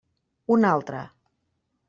[0.55, 1.03] Un altre.